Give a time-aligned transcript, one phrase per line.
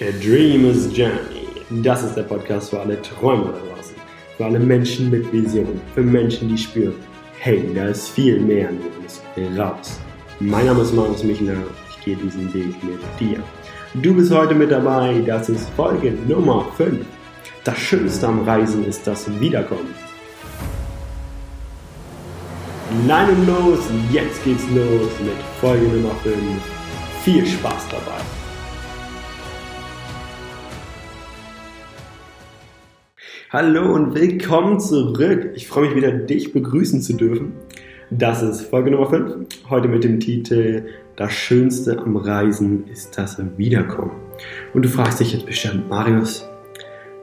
[0.00, 1.48] A Dreamer's Journey.
[1.82, 3.96] Das ist der Podcast für alle Träumer da draußen.
[4.36, 5.80] Für alle Menschen mit Vision.
[5.92, 6.94] Für Menschen, die spüren,
[7.40, 9.20] hey, da ist viel mehr in uns.
[9.58, 9.98] Raus.
[10.38, 11.56] Mein Name ist Markus Michler.
[11.90, 13.42] Ich gehe diesen Weg mit dir.
[13.94, 15.20] Du bist heute mit dabei.
[15.26, 17.04] Das ist Folge Nummer 5.
[17.64, 19.96] Das Schönste am Reisen ist das Wiederkommen.
[23.04, 23.80] Nein und los,
[24.12, 26.36] jetzt geht's los mit Folge Nummer 5.
[27.24, 28.47] Viel Spaß dabei.
[33.50, 35.52] Hallo und willkommen zurück.
[35.54, 37.54] Ich freue mich wieder, dich begrüßen zu dürfen.
[38.10, 39.46] Das ist Folge Nummer 5.
[39.70, 40.82] Heute mit dem Titel
[41.16, 44.10] Das Schönste am Reisen ist das Wiederkommen.
[44.74, 46.46] Und du fragst dich jetzt bestimmt, Marius,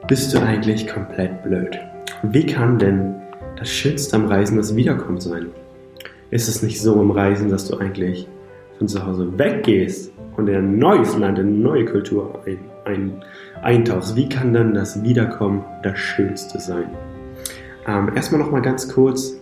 [0.08, 1.78] bist du eigentlich komplett blöd?
[2.24, 3.22] Wie kann denn
[3.56, 5.52] das Schönste am Reisen das Wiederkommen sein?
[6.32, 8.28] Ist es nicht so im Reisen, dass du eigentlich
[8.80, 13.24] von zu Hause weggehst und in ein neues Land, in eine neue Kultur ein, ein,
[13.62, 16.90] eintauchst, wie kann dann das Wiederkommen das Schönste sein?
[17.88, 19.36] Ähm, erstmal noch mal ganz kurz.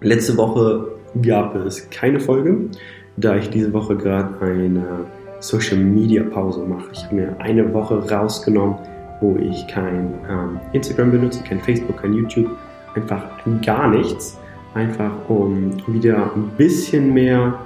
[0.00, 0.88] Letzte Woche
[1.22, 2.68] gab es keine Folge,
[3.16, 5.06] da ich diese Woche gerade eine
[5.40, 6.88] Social Media Pause mache.
[6.92, 8.76] Ich habe mir eine Woche rausgenommen,
[9.20, 12.50] wo ich kein ähm, Instagram benutze, kein Facebook, kein YouTube,
[12.94, 13.22] einfach
[13.64, 14.38] gar nichts.
[14.74, 17.60] Einfach um wieder ein bisschen mehr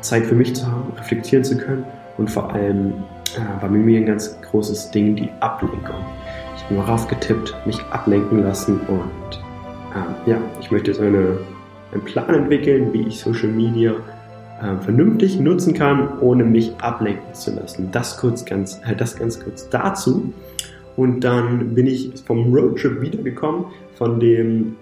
[0.00, 1.84] Zeit für mich zu haben, reflektieren zu können
[2.16, 2.94] und vor allem
[3.60, 6.04] war mir ein ganz großes Ding die Ablenkung.
[6.56, 9.40] Ich habe mal raufgetippt, mich ablenken lassen und
[9.94, 11.38] äh, ja, ich möchte jetzt eine,
[11.92, 13.92] einen Plan entwickeln, wie ich Social Media
[14.60, 17.90] äh, vernünftig nutzen kann, ohne mich ablenken zu lassen.
[17.92, 20.32] Das kurz ganz, äh, das ganz kurz dazu.
[20.96, 24.76] Und dann bin ich vom Roadtrip wiedergekommen, von dem,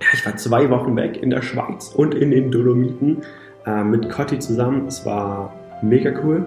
[0.00, 3.22] ja, ich war zwei Wochen weg in der Schweiz und in den Dolomiten
[3.66, 4.86] äh, mit Cotti zusammen.
[4.86, 6.44] Es war mega cool,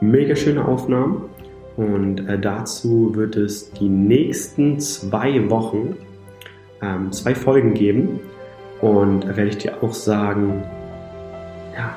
[0.00, 1.22] mega schöne Aufnahmen.
[1.76, 5.96] Und äh, dazu wird es die nächsten zwei Wochen
[6.82, 8.20] ähm, zwei Folgen geben.
[8.80, 10.62] Und da werde ich dir auch sagen,
[11.74, 11.94] ja,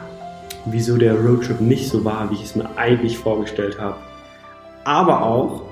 [0.65, 3.97] wieso der Roadtrip nicht so war, wie ich es mir eigentlich vorgestellt habe.
[4.83, 5.63] Aber auch,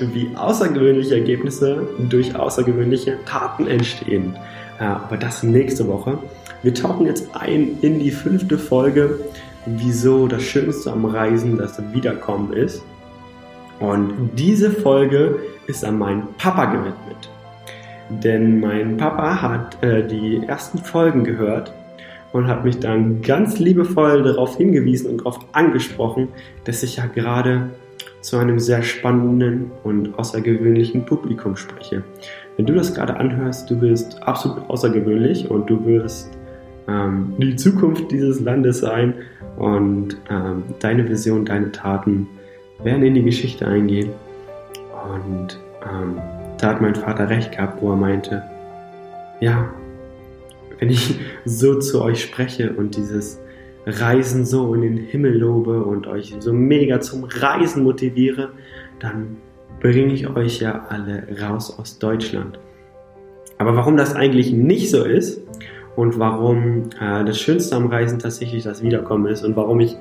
[0.00, 4.36] wie außergewöhnliche Ergebnisse durch außergewöhnliche Taten entstehen.
[4.78, 6.18] Äh, aber das nächste Woche.
[6.62, 9.20] Wir tauchen jetzt ein in die fünfte Folge,
[9.76, 12.82] wieso das Schönste am Reisen das Wiederkommen ist.
[13.80, 15.36] Und diese Folge
[15.66, 17.30] ist an meinen Papa gewidmet.
[18.10, 21.72] Denn mein Papa hat äh, die ersten Folgen gehört
[22.32, 26.28] und hat mich dann ganz liebevoll darauf hingewiesen und darauf angesprochen,
[26.64, 27.70] dass ich ja gerade
[28.20, 32.02] zu einem sehr spannenden und außergewöhnlichen Publikum spreche.
[32.56, 36.30] Wenn du das gerade anhörst, du bist absolut außergewöhnlich und du wirst
[36.88, 39.14] ähm, die Zukunft dieses Landes sein
[39.58, 42.28] und ähm, deine Vision, deine Taten
[42.82, 44.10] werden in die Geschichte eingehen.
[45.12, 46.20] Und ähm,
[46.58, 48.42] da hat mein Vater recht gehabt, wo er meinte,
[49.40, 49.68] ja,
[50.78, 53.40] wenn ich so zu euch spreche und dieses
[53.84, 58.50] Reisen so in den Himmel lobe und euch so mega zum Reisen motiviere,
[59.00, 59.38] dann
[59.80, 62.60] bringe ich euch ja alle raus aus Deutschland.
[63.58, 65.40] Aber warum das eigentlich nicht so ist
[65.98, 69.96] und warum äh, das Schönste am Reisen tatsächlich das Wiederkommen ist und warum ich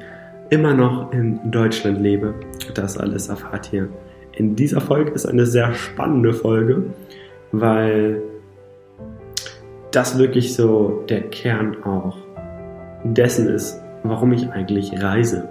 [0.52, 2.36] immer noch in Deutschland lebe.
[2.76, 3.90] Das alles erfahrt ihr.
[4.34, 6.84] In dieser Folge ist eine sehr spannende Folge,
[7.52, 8.22] weil
[9.90, 12.16] das wirklich so der Kern auch
[13.04, 15.50] dessen ist, warum ich eigentlich reise.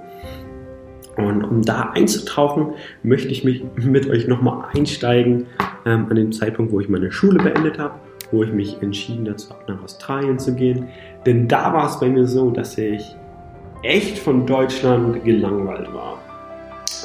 [1.16, 5.46] Und um da einzutauchen, möchte ich mich mit euch nochmal einsteigen
[5.84, 9.50] ähm, an dem Zeitpunkt, wo ich meine Schule beendet habe wo ich mich entschieden dazu
[9.50, 10.88] habe, nach Australien zu gehen.
[11.24, 13.16] Denn da war es bei mir so, dass ich
[13.82, 16.18] echt von Deutschland gelangweilt war.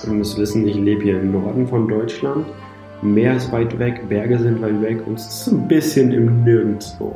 [0.06, 2.46] Ihr müsst wissen, ich lebe hier im Norden von Deutschland.
[3.02, 7.16] Meer ist weit weg, Berge sind weit weg und es ist ein bisschen im Nirgendwo.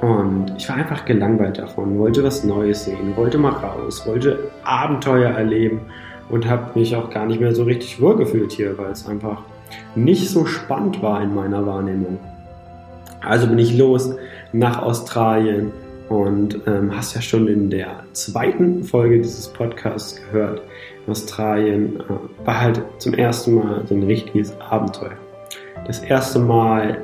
[0.00, 5.30] Und ich war einfach gelangweilt davon, wollte was Neues sehen, wollte mal raus, wollte Abenteuer
[5.30, 5.80] erleben
[6.28, 9.42] und habe mich auch gar nicht mehr so richtig wohlgefühlt hier, weil es einfach
[9.94, 12.18] nicht so spannend war in meiner Wahrnehmung.
[13.20, 14.14] Also bin ich los
[14.52, 15.72] nach Australien
[16.08, 20.62] und ähm, hast ja schon in der zweiten Folge dieses Podcasts gehört.
[21.06, 25.16] Australien äh, war halt zum ersten Mal so ein richtiges Abenteuer.
[25.86, 26.98] Das erste Mal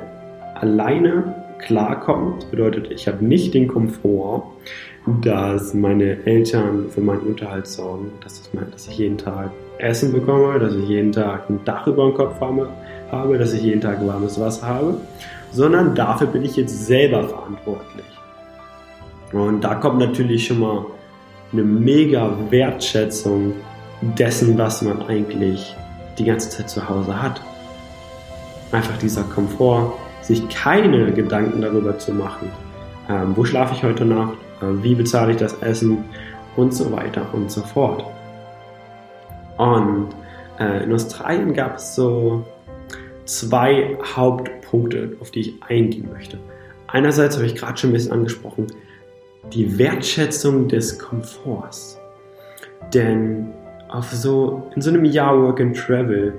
[0.55, 2.35] alleine klarkommen.
[2.39, 4.43] Das bedeutet, ich habe nicht den Komfort,
[5.21, 10.59] dass meine Eltern für meinen Unterhalt sorgen, dass ich, dass ich jeden Tag Essen bekomme,
[10.59, 14.39] dass ich jeden Tag ein Dach über dem Kopf habe, dass ich jeden Tag warmes
[14.39, 14.97] Wasser habe,
[15.51, 18.05] sondern dafür bin ich jetzt selber verantwortlich.
[19.31, 20.85] Und da kommt natürlich schon mal
[21.51, 23.53] eine mega Wertschätzung
[24.01, 25.75] dessen, was man eigentlich
[26.17, 27.41] die ganze Zeit zu Hause hat.
[28.71, 32.51] Einfach dieser Komfort, sich keine Gedanken darüber zu machen,
[33.09, 36.03] ähm, wo schlafe ich heute Nacht, äh, wie bezahle ich das Essen
[36.55, 38.05] und so weiter und so fort.
[39.57, 40.09] Und
[40.59, 42.43] äh, in Australien gab es so
[43.25, 46.39] zwei Hauptpunkte, auf die ich eingehen möchte.
[46.87, 48.67] Einerseits habe ich gerade schon ein bisschen angesprochen,
[49.53, 51.99] die Wertschätzung des Komforts.
[52.93, 53.51] Denn
[53.89, 56.33] auf so, in so einem Jahr Work and Travel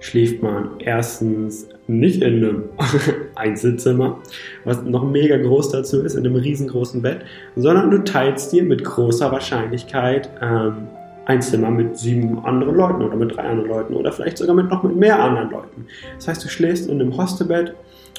[0.00, 2.64] schläft man erstens nicht in einem
[3.34, 4.20] Einzelzimmer,
[4.64, 7.22] was noch mega groß dazu ist, in einem riesengroßen Bett,
[7.56, 10.88] sondern du teilst dir mit großer Wahrscheinlichkeit ähm,
[11.28, 14.70] ein Zimmer mit sieben anderen Leuten oder mit drei anderen Leuten oder vielleicht sogar mit
[14.70, 15.86] noch mit mehr anderen Leuten.
[16.16, 17.74] Das heißt, du schläfst in einem Hostelbett,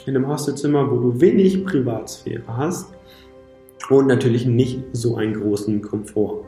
[0.06, 2.94] in einem Hostelzimmer, wo du wenig Privatsphäre hast
[3.90, 6.46] und natürlich nicht so einen großen Komfort.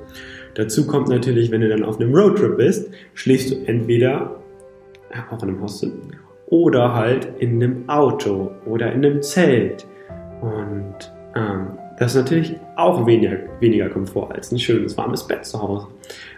[0.53, 4.39] Dazu kommt natürlich, wenn du dann auf einem Roadtrip bist, schläfst du entweder
[5.31, 5.93] auch in einem Hostel
[6.45, 9.87] oder halt in einem Auto oder in einem Zelt.
[10.41, 15.59] Und ähm, das ist natürlich auch weniger, weniger Komfort als ein schönes warmes Bett zu
[15.59, 15.87] Hause.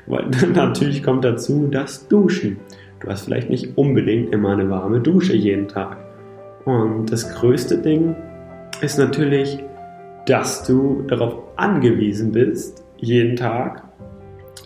[0.05, 2.57] Weil natürlich kommt dazu das Duschen.
[2.99, 5.97] Du hast vielleicht nicht unbedingt immer eine warme Dusche jeden Tag.
[6.65, 8.15] Und das größte Ding
[8.81, 9.59] ist natürlich,
[10.25, 13.83] dass du darauf angewiesen bist, jeden Tag,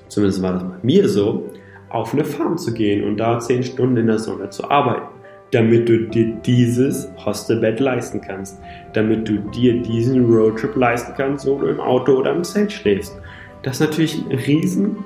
[0.07, 1.49] zumindest war das bei mir so,
[1.89, 5.07] auf eine Farm zu gehen und da zehn Stunden in der Sonne zu arbeiten,
[5.51, 8.59] damit du dir dieses Hostelbett leisten kannst,
[8.93, 13.17] damit du dir diesen Roadtrip leisten kannst, wo du im Auto oder im Zelt schläfst.
[13.63, 14.97] Das ist natürlich ein riesen,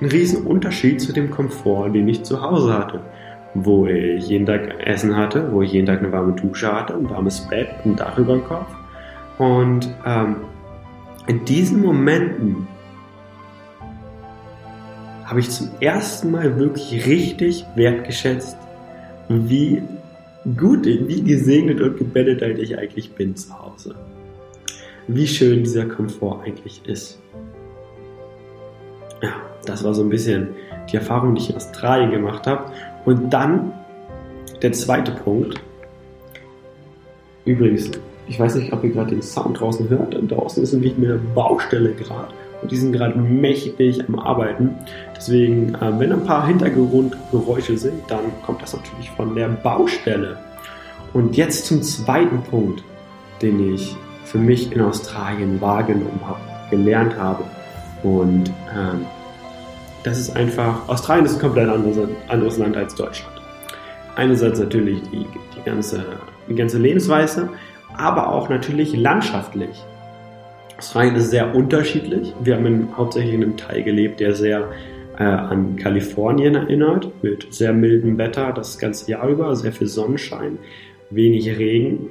[0.00, 3.00] ein riesen Unterschied zu dem Komfort, den ich zu Hause hatte,
[3.54, 7.08] wo ich jeden Tag Essen hatte, wo ich jeden Tag eine warme Dusche hatte, ein
[7.08, 8.70] warmes Bett, ein Dach über dem Kopf.
[9.38, 10.36] Und ähm,
[11.26, 12.66] in diesen Momenten
[15.24, 18.56] habe ich zum ersten Mal wirklich richtig wertgeschätzt,
[19.28, 19.82] wie
[20.58, 23.94] gut, wie gesegnet und gebenedeit ich eigentlich bin zu Hause.
[25.06, 27.21] Wie schön dieser Komfort eigentlich ist.
[29.22, 29.30] Ja,
[29.64, 30.48] das war so ein bisschen
[30.90, 32.70] die Erfahrung, die ich in Australien gemacht habe.
[33.04, 33.72] Und dann
[34.60, 35.60] der zweite Punkt.
[37.44, 37.90] Übrigens,
[38.28, 40.16] ich weiß nicht, ob ihr gerade den Sound draußen hört.
[40.30, 42.28] Draußen ist nämlich eine Baustelle gerade
[42.62, 44.70] und die sind gerade mächtig am Arbeiten.
[45.16, 50.38] Deswegen, äh, wenn ein paar Hintergrundgeräusche sind, dann kommt das natürlich von der Baustelle.
[51.12, 52.82] Und jetzt zum zweiten Punkt,
[53.42, 56.40] den ich für mich in Australien wahrgenommen habe,
[56.70, 57.44] gelernt habe.
[58.02, 59.06] Und ähm,
[60.02, 63.40] das ist einfach, Australien ist ein komplett anderes, anderes Land als Deutschland.
[64.16, 65.26] Einerseits natürlich die,
[65.56, 66.04] die, ganze,
[66.48, 67.48] die ganze Lebensweise,
[67.96, 69.84] aber auch natürlich landschaftlich.
[70.78, 72.34] Australien ist sehr unterschiedlich.
[72.42, 74.68] Wir haben in, hauptsächlich in einem Teil gelebt, der sehr
[75.18, 80.58] äh, an Kalifornien erinnert, mit sehr mildem Wetter das ganze Jahr über, sehr viel Sonnenschein,
[81.10, 82.08] wenig Regen.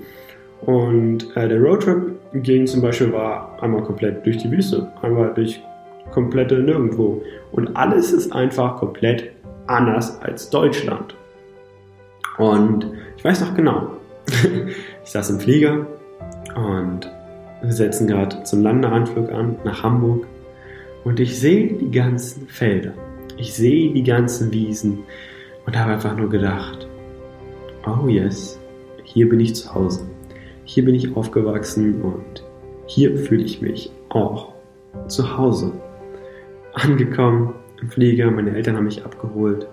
[0.62, 5.60] Und äh, der Roadtrip ging zum Beispiel war einmal komplett durch die Wüste, einmal durch
[6.12, 7.24] komplette Nirgendwo.
[7.52, 9.32] Und alles ist einfach komplett
[9.68, 11.16] anders als Deutschland.
[12.38, 12.88] Und
[13.18, 13.98] ich weiß noch genau,
[15.04, 15.86] ich saß im Flieger
[16.56, 17.10] und
[17.62, 20.26] wir setzen gerade zum Landeanflug an nach Hamburg
[21.04, 22.94] und ich sehe die ganzen Felder.
[23.38, 25.00] Ich sehe die ganzen Wiesen
[25.66, 26.88] und habe einfach nur gedacht,
[27.86, 28.60] oh yes,
[29.04, 30.08] hier bin ich zu Hause.
[30.64, 32.44] Hier bin ich aufgewachsen und
[32.86, 34.54] hier fühle ich mich auch
[35.08, 35.72] zu Hause.
[36.74, 39.68] Angekommen im Flieger, meine Eltern haben mich abgeholt.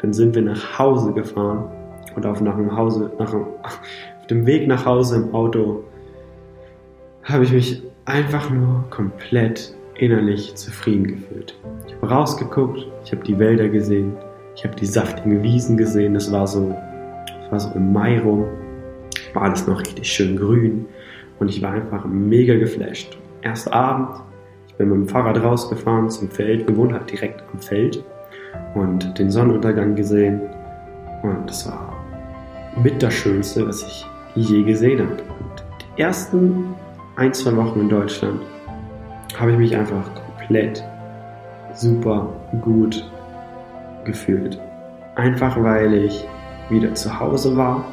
[0.00, 1.70] Dann sind wir nach Hause gefahren
[2.16, 3.80] und auf, nach dem, Hause, nach, auf
[4.28, 5.84] dem Weg nach Hause im Auto
[7.22, 11.54] habe ich mich einfach nur komplett innerlich zufrieden gefühlt.
[11.86, 14.14] Ich habe rausgeguckt, ich habe die Wälder gesehen,
[14.56, 16.74] ich habe die saftigen Wiesen gesehen, es war so,
[17.44, 18.46] es war so im Mai rum,
[19.34, 20.86] war alles noch richtig schön grün
[21.38, 23.16] und ich war einfach mega geflasht.
[23.42, 24.22] Erst Abend,
[24.80, 28.02] bin mit dem Fahrrad rausgefahren zum Feld, wir wohnen halt direkt am Feld
[28.74, 30.40] und den Sonnenuntergang gesehen
[31.22, 31.92] und das war
[32.82, 35.12] mit das Schönste, was ich je gesehen habe.
[35.12, 35.64] Und
[35.96, 36.74] die ersten
[37.16, 38.40] ein, zwei Wochen in Deutschland
[39.38, 40.82] habe ich mich einfach komplett
[41.74, 42.32] super
[42.62, 43.06] gut
[44.04, 44.58] gefühlt.
[45.14, 46.26] Einfach weil ich
[46.70, 47.84] wieder zu Hause war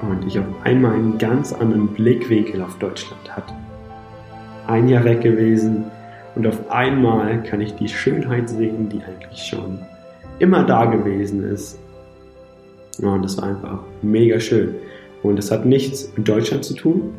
[0.00, 3.52] und ich auf einmal einen ganz anderen Blickwinkel auf Deutschland hatte.
[4.66, 5.90] Ein Jahr weg gewesen
[6.34, 9.78] und auf einmal kann ich die Schönheit sehen, die eigentlich schon
[10.38, 11.78] immer da gewesen ist.
[13.00, 14.74] Und das war einfach mega schön.
[15.22, 17.14] Und das hat nichts mit Deutschland zu tun,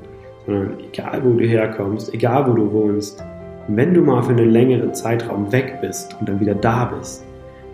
[0.46, 3.24] sondern egal wo du herkommst, egal wo du wohnst,
[3.68, 7.24] wenn du mal für einen längeren Zeitraum weg bist und dann wieder da bist,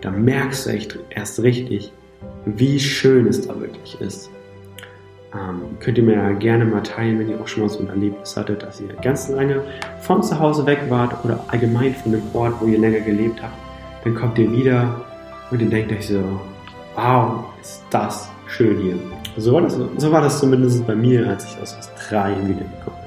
[0.02, 1.92] da merkst du echt erst richtig,
[2.44, 4.30] wie schön es da wirklich ist.
[5.34, 7.88] Ähm, könnt ihr mir ja gerne mal teilen, wenn ihr auch schon mal so ein
[7.88, 9.62] Erlebnis hattet, dass ihr ganz lange
[10.00, 13.54] von zu Hause weg wart oder allgemein von dem Ort, wo ihr länger gelebt habt.
[14.04, 15.04] Dann kommt ihr wieder
[15.50, 16.22] und ihr denkt euch so,
[16.94, 18.98] wow, ist das schön hier.
[19.36, 23.00] So war das, so war das zumindest bei mir, als ich aus Australien wiedergekommen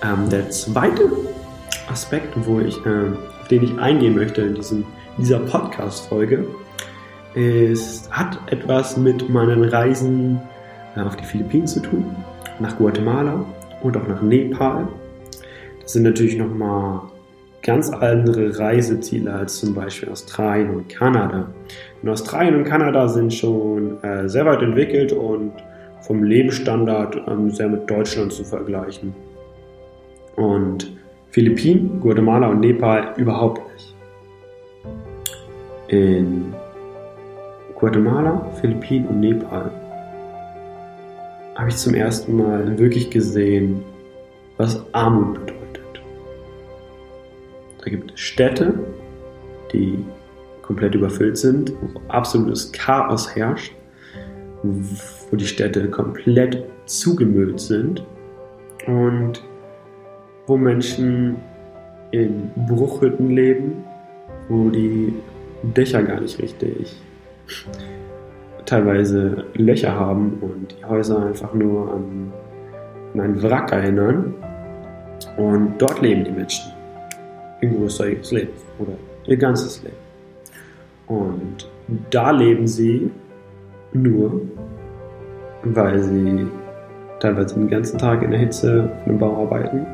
[0.00, 0.10] bin.
[0.10, 1.10] Ähm, der zweite
[1.90, 4.84] Aspekt, wo ich, äh, auf den ich eingehen möchte in diesem,
[5.16, 6.46] dieser Podcast-Folge,
[7.34, 10.40] ist, hat etwas mit meinen Reisen
[10.96, 12.04] äh, auf die Philippinen zu tun,
[12.60, 13.44] nach Guatemala
[13.82, 14.88] und auch nach Nepal.
[15.80, 17.00] Das sind natürlich nochmal
[17.62, 21.48] ganz andere Reiseziele als zum Beispiel Australien und Kanada.
[22.02, 25.52] In Australien und Kanada sind schon äh, sehr weit entwickelt und
[26.00, 29.14] vom Lebensstandard ähm, sehr mit Deutschland zu vergleichen.
[30.36, 30.92] Und
[31.30, 33.94] Philippinen, Guatemala und Nepal überhaupt nicht.
[35.88, 36.52] In
[37.82, 39.68] Guatemala, Philippinen und Nepal
[41.56, 43.82] habe ich zum ersten Mal wirklich gesehen,
[44.56, 46.00] was Armut bedeutet.
[47.80, 48.78] Da gibt es Städte,
[49.72, 49.98] die
[50.62, 53.74] komplett überfüllt sind, wo absolutes Chaos herrscht,
[54.62, 58.06] wo die Städte komplett zugemüllt sind
[58.86, 59.42] und
[60.46, 61.34] wo Menschen
[62.12, 63.82] in Bruchhütten leben,
[64.48, 65.12] wo die
[65.64, 67.02] Dächer gar nicht richtig
[68.66, 72.32] teilweise Löcher haben und die Häuser einfach nur an,
[73.14, 74.34] an einen Wrack erinnern.
[75.36, 76.72] Und dort leben die Menschen.
[77.60, 78.92] Im Großteil Lebens oder
[79.26, 79.96] ihr ganzes Leben.
[81.06, 81.68] Und
[82.10, 83.10] da leben sie
[83.92, 84.40] nur,
[85.62, 86.46] weil sie
[87.20, 89.86] teilweise den ganzen Tag in der Hitze auf einem Bau arbeiten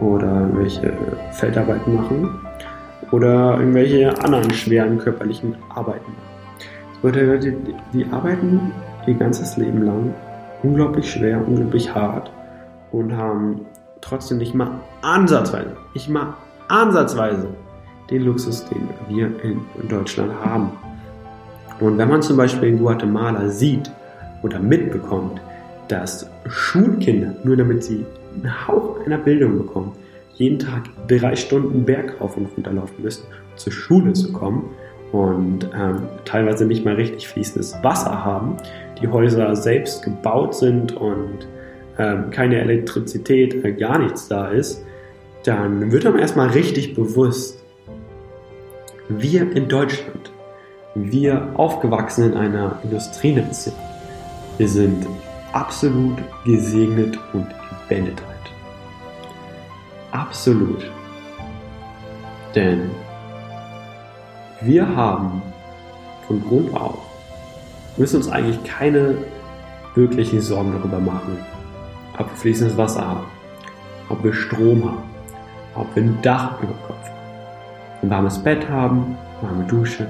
[0.00, 0.92] oder irgendwelche
[1.32, 2.28] Feldarbeiten machen
[3.12, 6.33] oder irgendwelche anderen schweren körperlichen Arbeiten machen.
[7.04, 7.54] Oder die,
[7.92, 8.72] die arbeiten
[9.06, 10.14] ihr ganzes Leben lang
[10.62, 12.32] unglaublich schwer, unglaublich hart
[12.92, 13.66] und haben
[14.00, 16.34] trotzdem nicht mal ansatzweise, nicht mal
[16.68, 17.48] ansatzweise
[18.10, 20.70] den Luxus, den wir in Deutschland haben.
[21.78, 23.90] Und wenn man zum Beispiel in Guatemala sieht
[24.42, 25.42] oder mitbekommt,
[25.88, 29.92] dass Schulkinder, nur damit sie einen Hauch einer Bildung bekommen,
[30.34, 34.70] jeden Tag drei Stunden bergauf und runterlaufen müssen, um zur Schule zu kommen,
[35.14, 38.56] und ähm, teilweise nicht mal richtig fließendes Wasser haben,
[39.00, 41.46] die Häuser selbst gebaut sind und
[41.98, 44.84] ähm, keine Elektrizität, äh, gar nichts da ist,
[45.44, 47.62] dann wird einem erstmal richtig bewusst,
[49.08, 50.32] wir in Deutschland,
[50.96, 53.74] wir aufgewachsen in einer Industrienation,
[54.58, 55.06] wir sind
[55.52, 57.46] absolut gesegnet und
[57.88, 58.18] gebenedeit.
[60.10, 60.90] Absolut.
[62.56, 62.90] Denn
[64.64, 65.42] wir haben
[66.26, 66.98] von Grund auf,
[67.96, 69.16] müssen uns eigentlich keine
[69.94, 71.38] wirklichen Sorgen darüber machen,
[72.18, 73.26] ob wir fließendes Wasser haben,
[74.08, 75.02] ob wir Strom haben,
[75.74, 80.06] ob wir ein Dach über dem Kopf haben, ein warmes Bett haben, warme Dusche,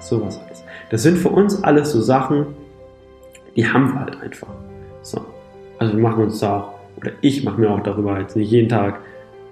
[0.00, 0.64] sowas alles.
[0.90, 2.46] Das sind für uns alles so Sachen,
[3.56, 4.48] die haben wir halt einfach.
[5.02, 5.24] So.
[5.78, 8.68] Also wir machen uns da auch, oder ich mache mir auch darüber jetzt nicht jeden
[8.68, 9.00] Tag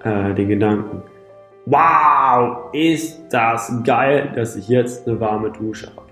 [0.03, 1.03] äh, den Gedanken,
[1.65, 6.05] Wow, ist das geil, dass ich jetzt eine warme Dusche habe.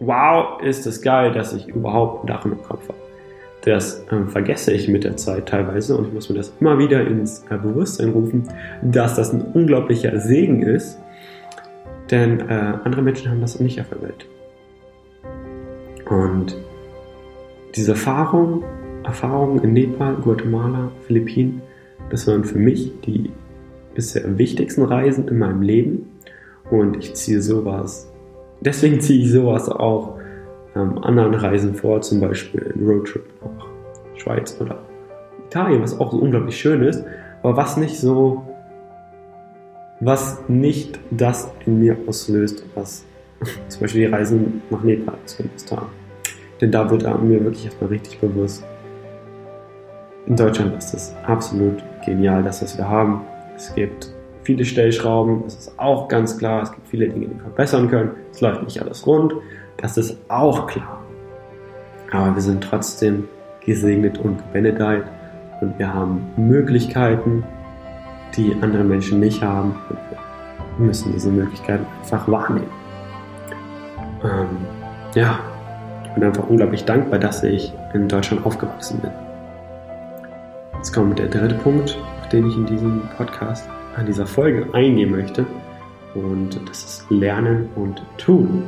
[0.00, 2.98] Wow, ist das geil, dass ich überhaupt ein Dach im Kopf habe.
[3.62, 7.06] Das ähm, vergesse ich mit der Zeit teilweise und ich muss mir das immer wieder
[7.06, 8.44] ins äh, Bewusstsein rufen,
[8.80, 10.98] dass das ein unglaublicher Segen ist,
[12.10, 14.26] denn äh, andere Menschen haben das nicht auf der Welt.
[16.08, 16.56] Und
[17.74, 18.64] diese Erfahrung,
[19.04, 21.60] Erfahrungen in Nepal, Guatemala, Philippinen,
[22.08, 23.30] das waren für mich die
[23.94, 26.10] bisher wichtigsten Reisen in meinem Leben
[26.70, 28.12] und ich ziehe sowas,
[28.60, 30.18] deswegen ziehe ich sowas auch
[30.76, 33.66] ähm, anderen Reisen vor, zum Beispiel ein Roadtrip nach
[34.16, 34.78] Schweiz oder
[35.46, 37.04] Italien, was auch so unglaublich schön ist,
[37.42, 38.44] aber was nicht so,
[40.00, 43.04] was nicht das in mir auslöst, was
[43.68, 45.86] zum Beispiel die Reisen nach Nepal zumindest haben.
[46.60, 48.64] Denn da wird mir wirklich erstmal richtig bewusst,
[50.28, 53.22] in Deutschland ist es absolut genial, das, was wir haben.
[53.58, 54.08] Es gibt
[54.44, 56.62] viele Stellschrauben, das ist auch ganz klar.
[56.62, 58.12] Es gibt viele Dinge, die wir verbessern können.
[58.30, 59.34] Es läuft nicht alles rund,
[59.78, 61.02] das ist auch klar.
[62.12, 63.28] Aber wir sind trotzdem
[63.66, 65.02] gesegnet und gebenedeit
[65.60, 67.42] und wir haben Möglichkeiten,
[68.36, 69.74] die andere Menschen nicht haben.
[69.90, 69.98] Und
[70.78, 72.70] wir müssen diese Möglichkeiten einfach wahrnehmen.
[74.22, 74.56] Ähm,
[75.16, 75.40] ja,
[76.04, 79.10] ich bin einfach unglaublich dankbar, dass ich in Deutschland aufgewachsen bin.
[80.76, 81.98] Jetzt kommt der dritte Punkt,
[82.32, 85.46] den ich in diesem Podcast, an dieser Folge eingehen möchte.
[86.14, 88.64] Und das ist Lernen und Tun.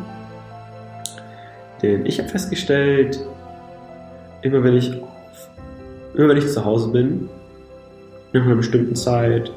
[1.83, 3.21] Denn ich habe festgestellt,
[4.43, 4.93] immer wenn ich,
[6.15, 7.29] immer wenn ich zu Hause bin,
[8.33, 9.51] nach einer bestimmten Zeit,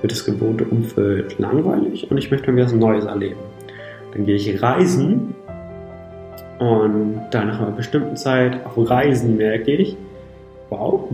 [0.00, 3.40] wird das gewohnte Umfeld langweilig und ich möchte mir was Neues erleben.
[4.12, 5.34] Dann gehe ich reisen
[6.58, 9.96] und dann nach einer bestimmten Zeit auf Reisen merke ich,
[10.70, 11.08] wow,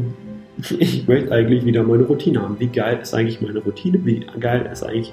[0.79, 2.59] ich möchte eigentlich wieder meine Routine haben.
[2.59, 4.01] Wie geil ist eigentlich meine Routine?
[4.05, 5.13] Wie geil ist eigentlich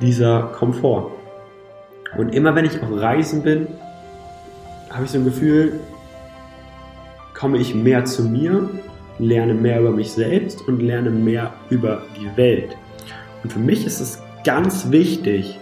[0.00, 1.10] dieser Komfort?
[2.16, 3.66] Und immer wenn ich auf Reisen bin,
[4.90, 5.80] habe ich so ein Gefühl,
[7.34, 8.68] komme ich mehr zu mir,
[9.18, 12.76] lerne mehr über mich selbst und lerne mehr über die Welt.
[13.42, 15.58] Und für mich ist es ganz wichtig,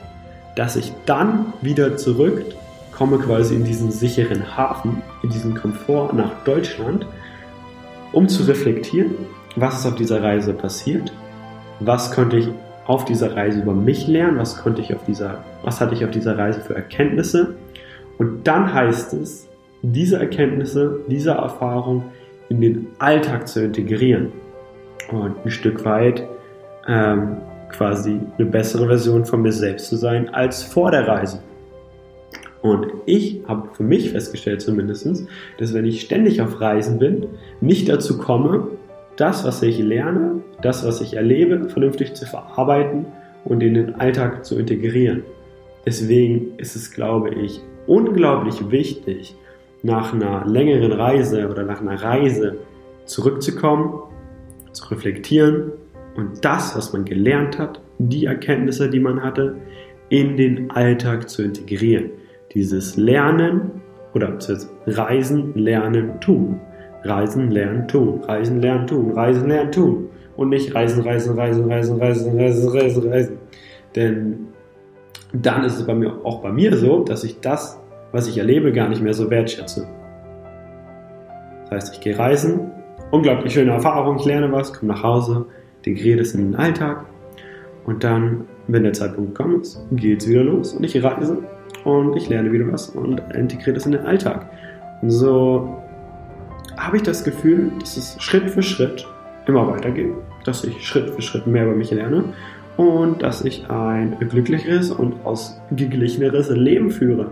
[0.55, 7.07] dass ich dann wieder zurückkomme quasi in diesen sicheren Hafen, in diesen Komfort nach Deutschland,
[8.17, 9.15] um zu reflektieren,
[9.57, 11.13] was ist auf dieser Reise passiert,
[11.81, 12.49] was konnte ich
[12.87, 16.13] auf dieser Reise über mich lernen, was konnte ich auf dieser, was hatte ich auf
[16.13, 17.57] dieser Reise für Erkenntnisse?
[18.17, 19.51] Und dann heißt es,
[19.83, 22.05] diese Erkenntnisse, diese Erfahrung
[22.49, 24.33] in den Alltag zu integrieren.
[25.13, 26.27] Und ein Stück weit
[26.89, 27.37] ähm,
[27.69, 31.43] quasi eine bessere Version von mir selbst zu sein als vor der Reise.
[32.63, 35.27] Und ich habe für mich festgestellt zumindest,
[35.59, 37.27] dass wenn ich ständig auf Reisen bin,
[37.61, 38.69] nicht dazu komme,
[39.17, 43.07] das, was ich lerne, das, was ich erlebe, vernünftig zu verarbeiten
[43.45, 45.23] und in den Alltag zu integrieren.
[45.87, 49.37] Deswegen ist es, glaube ich, unglaublich wichtig,
[49.83, 52.57] nach einer längeren Reise oder nach einer Reise
[53.05, 53.95] zurückzukommen,
[54.73, 55.73] zu reflektieren
[56.17, 59.57] und das, was man gelernt hat, die Erkenntnisse, die man hatte,
[60.09, 62.11] in den Alltag zu integrieren.
[62.57, 63.83] Dieses Lernen
[64.15, 64.39] oder
[64.87, 66.59] Reisen, Lernen, Tun.
[67.05, 68.23] Reisen, Lernen, Tun.
[68.23, 69.11] Reisen, Lernen, Tun.
[69.11, 70.09] Reisen, Lernen, Tun.
[70.39, 73.39] Und nicht Reisen, Reisen, Reisen, Reisen, Reisen, Reisen, Reisen, Reisen.
[73.95, 74.39] Denn
[75.35, 77.79] dann ist es bei mir auch bei mir so, dass ich das,
[78.11, 79.87] was ich erlebe, gar nicht mehr so wertschätze.
[81.65, 82.71] Das heißt, ich gehe reisen,
[83.11, 85.45] unglaublich schöne Erfahrung, ich lerne was, komme nach Hause,
[85.83, 87.05] integriere das in den Alltag
[87.85, 91.43] und dann, wenn der Zeitpunkt gekommen ist, geht es wieder los und ich reise
[91.87, 94.47] und ich lerne wieder was und integriere das in den Alltag.
[95.03, 95.83] Und so
[96.77, 99.07] habe ich das Gefühl, dass es Schritt für Schritt
[99.47, 100.13] immer weitergeht,
[100.45, 102.25] dass ich Schritt für Schritt mehr über mich lerne
[102.77, 107.31] und dass ich ein glücklicheres und ausgeglicheneres Leben führe.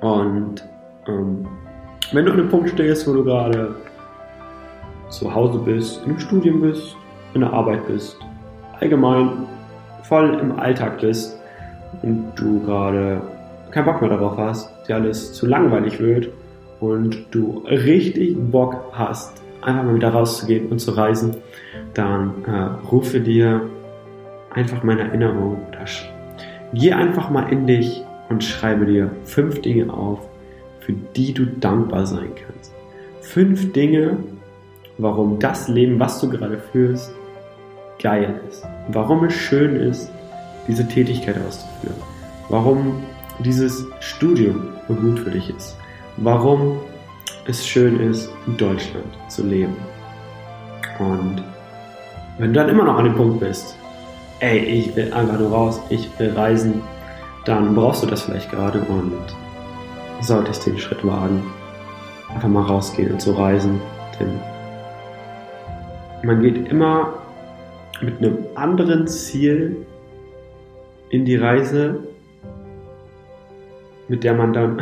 [0.00, 0.66] Und
[1.06, 1.46] ähm,
[2.12, 3.74] wenn du an einem Punkt stehst, wo du gerade
[5.10, 6.96] zu Hause bist, einem Studium bist,
[7.34, 8.16] in der Arbeit bist,
[8.80, 9.46] allgemein
[10.02, 11.37] voll im Alltag bist
[12.02, 13.20] und du gerade
[13.70, 16.28] keinen Bock mehr darauf hast, dir alles zu langweilig wird
[16.80, 21.36] und du richtig Bock hast, einfach mal wieder rauszugehen und zu reisen,
[21.94, 23.62] dann äh, rufe dir
[24.50, 25.58] einfach meine Erinnerung.
[26.72, 30.20] Geh einfach mal in dich und schreibe dir fünf Dinge auf,
[30.80, 32.72] für die du dankbar sein kannst.
[33.20, 34.18] Fünf Dinge,
[34.98, 37.12] warum das Leben, was du gerade führst,
[38.02, 38.66] geil ist.
[38.88, 40.10] Warum es schön ist,
[40.66, 41.67] diese Tätigkeit auszuführen.
[42.48, 43.02] Warum
[43.40, 45.76] dieses Studium gut für dich ist.
[46.16, 46.78] Warum
[47.46, 49.76] es schön ist, in Deutschland zu leben.
[50.98, 51.42] Und
[52.38, 53.76] wenn du dann immer noch an dem Punkt bist,
[54.40, 56.82] ey, ich will einfach nur raus, ich will reisen,
[57.44, 59.36] dann brauchst du das vielleicht gerade und
[60.20, 61.42] solltest den Schritt wagen,
[62.34, 63.80] einfach mal rausgehen und zu reisen,
[64.18, 64.40] denn
[66.22, 67.14] man geht immer
[68.00, 69.86] mit einem anderen Ziel
[71.10, 72.00] in die Reise,
[74.08, 74.80] mit der man dann,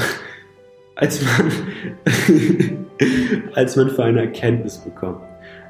[0.94, 1.52] als man,
[3.54, 5.20] als man für eine Erkenntnis bekommt.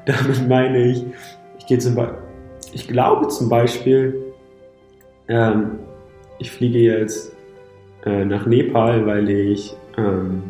[0.05, 1.03] Damit meine ich,
[1.59, 2.17] ich gehe zum Beispiel,
[2.73, 4.15] ich glaube zum Beispiel,
[5.27, 5.79] ähm,
[6.39, 7.35] ich fliege jetzt
[8.05, 10.43] äh, nach Nepal, weil ich ähm,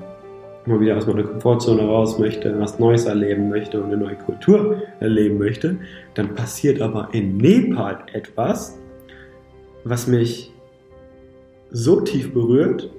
[0.68, 4.84] mal wieder aus meiner Komfortzone raus möchte, was Neues erleben möchte und eine neue Kultur
[5.00, 5.78] erleben möchte,
[6.14, 8.78] dann passiert aber in Nepal etwas,
[9.90, 10.54] was mich
[11.70, 12.90] so tief berührt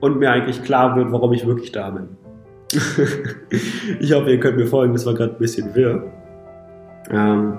[0.00, 2.08] und mir eigentlich klar wird, warum ich wirklich da bin.
[4.00, 6.10] ich hoffe, ihr könnt mir folgen, das war gerade ein bisschen wirr.
[7.10, 7.58] Ähm,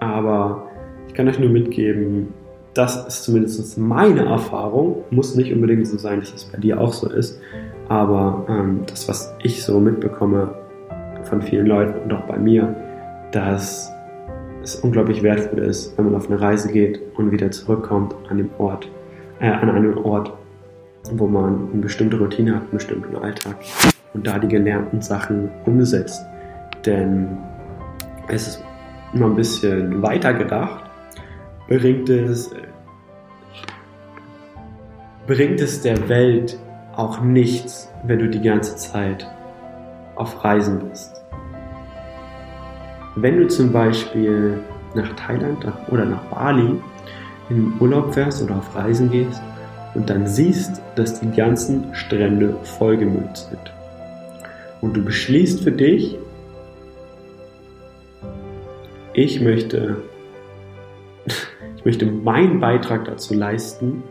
[0.00, 0.68] aber
[1.08, 2.28] ich kann euch nur mitgeben,
[2.74, 5.04] das ist zumindest meine Erfahrung.
[5.10, 7.40] Muss nicht unbedingt so sein, dass es bei dir auch so ist.
[7.88, 10.54] Aber ähm, das, was ich so mitbekomme
[11.24, 12.74] von vielen Leuten und auch bei mir,
[13.32, 13.90] dass
[14.62, 18.50] es unglaublich wertvoll ist, wenn man auf eine Reise geht und wieder zurückkommt an dem
[18.58, 18.90] Ort,
[19.40, 20.32] äh, an einen Ort,
[21.12, 23.56] wo man eine bestimmte Routine hat, einen bestimmten Alltag
[24.14, 26.24] und da die gelernten Sachen umsetzt.
[26.84, 27.38] Denn
[28.28, 28.64] es ist
[29.14, 30.90] immer ein bisschen weiter gedacht
[31.70, 32.50] bringt es,
[35.28, 36.58] bringt es der Welt
[36.96, 39.24] auch nichts, wenn du die ganze Zeit
[40.16, 41.19] auf Reisen bist.
[43.16, 44.60] Wenn du zum Beispiel
[44.94, 46.76] nach Thailand oder nach Bali
[47.48, 49.42] in Urlaub fährst oder auf Reisen gehst
[49.94, 53.72] und dann siehst, dass die ganzen Strände vollgemüllt sind.
[54.80, 56.16] Und du beschließt für dich,
[59.12, 59.96] ich möchte,
[61.76, 64.04] ich möchte meinen Beitrag dazu leisten,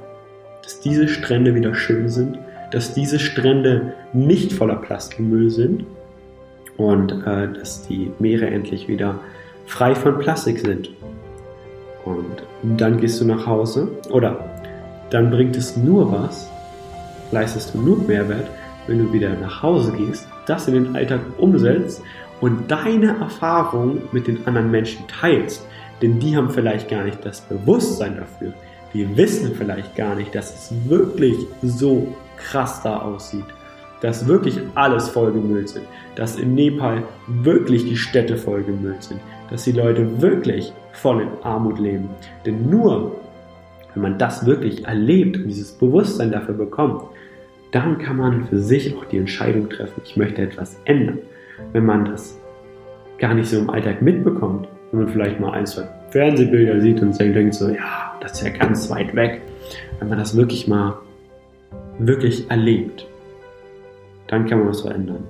[0.61, 2.37] dass diese Strände wieder schön sind,
[2.71, 5.85] dass diese Strände nicht voller Plastikmüll sind
[6.79, 9.19] und äh, dass die Meere endlich wieder
[9.67, 10.89] frei von Plastik sind.
[12.05, 14.39] Und dann gehst du nach Hause oder
[15.11, 16.49] dann bringt es nur was,
[17.31, 18.47] leistest du nur Mehrwert,
[18.87, 22.01] wenn du wieder nach Hause gehst, das in den Alltag umsetzt
[22.39, 25.67] und deine Erfahrung mit den anderen Menschen teilst.
[26.01, 28.53] Denn die haben vielleicht gar nicht das Bewusstsein dafür.
[28.93, 33.45] Die wissen vielleicht gar nicht, dass es wirklich so krass da aussieht.
[34.01, 35.85] Dass wirklich alles vollgemüllt sind.
[36.15, 39.19] Dass in Nepal wirklich die Städte vollgemüllt sind.
[39.49, 42.09] Dass die Leute wirklich voll in Armut leben.
[42.45, 43.15] Denn nur
[43.93, 47.03] wenn man das wirklich erlebt und dieses Bewusstsein dafür bekommt,
[47.71, 51.19] dann kann man für sich auch die Entscheidung treffen, ich möchte etwas ändern.
[51.73, 52.39] Wenn man das
[53.17, 57.19] gar nicht so im Alltag mitbekommt, wenn man vielleicht mal ein, zwei Fernsehbilder sieht und
[57.19, 59.41] denkt so, ja, das ist ja ganz weit weg.
[59.99, 60.97] Wenn man das wirklich mal
[61.99, 63.05] wirklich erlebt,
[64.29, 65.23] dann kann man was verändern.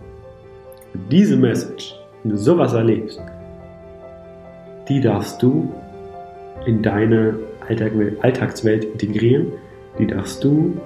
[0.94, 3.22] Und diese Message, wenn du sowas erlebst,
[4.88, 5.72] die darfst du
[6.66, 7.36] in deine
[8.22, 9.48] Alltagswelt integrieren,
[9.98, 10.78] die darfst du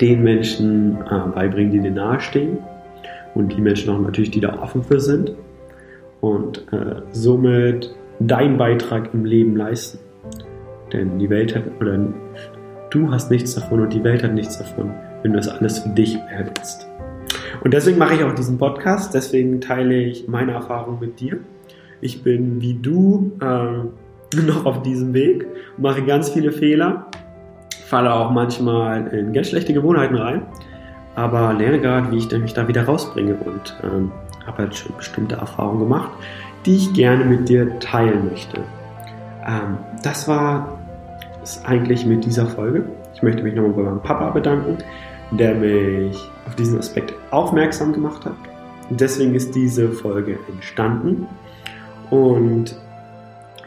[0.00, 2.58] den Menschen äh, beibringen, die dir nahestehen
[3.34, 5.32] und die Menschen auch natürlich, die da offen für sind
[6.20, 9.98] und äh, somit deinen Beitrag im Leben leisten.
[10.92, 11.98] Denn die Welt hat, oder
[12.90, 15.90] du hast nichts davon und die Welt hat nichts davon, wenn du das alles für
[15.90, 16.86] dich behältst.
[17.62, 21.38] Und deswegen mache ich auch diesen Podcast, deswegen teile ich meine Erfahrung mit dir.
[22.00, 25.46] Ich bin wie du äh, noch auf diesem Weg,
[25.78, 27.06] mache ganz viele Fehler
[27.92, 30.46] falle auch manchmal in ganz schlechte Gewohnheiten rein,
[31.14, 34.10] aber lerne gerade, wie ich mich da wieder rausbringe und ähm,
[34.46, 36.08] habe halt schon bestimmte Erfahrungen gemacht,
[36.64, 38.62] die ich gerne mit dir teilen möchte.
[39.46, 40.78] Ähm, das war
[41.42, 42.86] es eigentlich mit dieser Folge.
[43.14, 44.78] Ich möchte mich nochmal bei meinem Papa bedanken,
[45.38, 46.16] der mich
[46.46, 48.36] auf diesen Aspekt aufmerksam gemacht hat.
[48.90, 51.26] Und deswegen ist diese Folge entstanden.
[52.10, 52.76] Und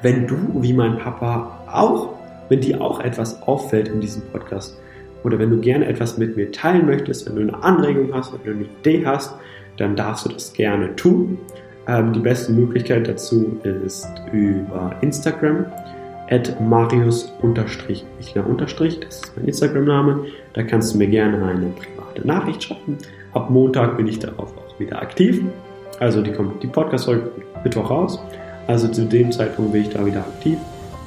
[0.02, 2.10] wenn du, wie mein Papa, auch
[2.50, 4.78] wenn dir auch etwas auffällt in diesem Podcast
[5.24, 8.44] oder wenn du gerne etwas mit mir teilen möchtest, wenn du eine Anregung hast, wenn
[8.44, 9.34] du eine Idee hast,
[9.78, 11.40] dann darfst du das gerne tun.
[11.88, 15.66] Ähm, die beste Möglichkeit dazu ist über Instagram
[16.30, 18.44] at marius-michler-
[19.02, 20.26] das ist mein Instagram-Name.
[20.54, 22.98] Da kannst du mir gerne eine private Nachricht schreiben.
[23.34, 25.42] Ab Montag bin ich darauf auch wieder aktiv.
[26.00, 27.32] Also die die Podcast-Folge
[27.64, 28.20] Mittwoch raus.
[28.68, 30.58] Also zu dem Zeitpunkt bin ich da wieder aktiv.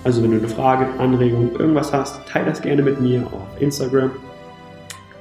[0.04, 4.10] Also wenn du eine Frage, Anregung, irgendwas hast, teile das gerne mit mir auf Instagram.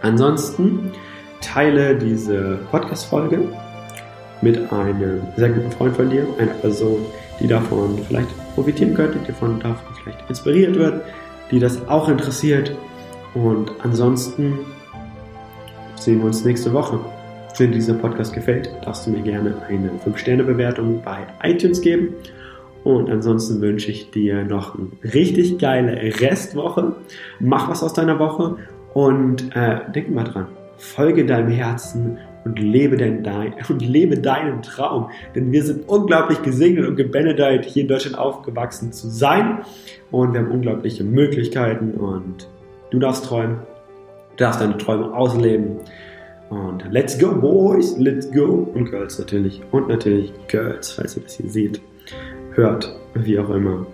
[0.01, 0.91] Ansonsten
[1.41, 3.39] teile diese Podcast-Folge
[4.41, 6.99] mit einem sehr guten Freund von dir, einer Person,
[7.39, 11.03] die davon vielleicht profitieren könnte, die davon, davon vielleicht inspiriert wird,
[11.51, 12.75] die das auch interessiert.
[13.35, 14.57] Und ansonsten
[15.95, 16.99] sehen wir uns nächste Woche.
[17.59, 22.15] Wenn dir dieser Podcast gefällt, darfst du mir gerne eine 5-Sterne-Bewertung bei iTunes geben.
[22.83, 26.95] Und ansonsten wünsche ich dir noch eine richtig geile Restwoche.
[27.39, 28.57] Mach was aus deiner Woche
[28.95, 30.47] und äh, denk mal dran.
[30.77, 32.17] Folge deinem Herzen
[32.47, 35.09] und lebe, dein, dein, und lebe deinen Traum.
[35.35, 39.59] Denn wir sind unglaublich gesegnet und gebenedeit, hier in Deutschland aufgewachsen zu sein.
[40.11, 42.47] Und wir haben unglaubliche Möglichkeiten und
[42.91, 43.57] du darfst träumen.
[44.31, 45.77] Du darfst deine Träume ausleben.
[46.49, 48.69] Und let's go, Boys, let's go.
[48.73, 49.61] Und Girls natürlich.
[49.71, 51.81] Und natürlich Girls, falls ihr das hier seht
[52.53, 53.85] hört, wie auch immer.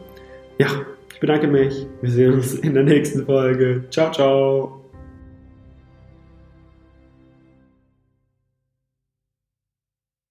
[0.59, 0.67] Ja,
[1.11, 1.87] ich bedanke mich.
[2.01, 3.85] Wir sehen uns in der nächsten Folge.
[3.89, 4.82] Ciao, ciao.